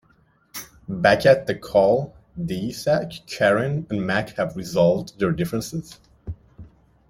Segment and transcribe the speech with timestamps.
[0.89, 5.99] Back at the cul-de-sac, Karen and Mack have resolved their differences.